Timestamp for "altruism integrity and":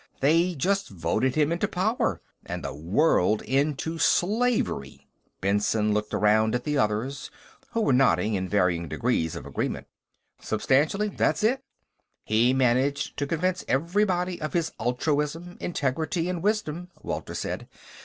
14.79-16.41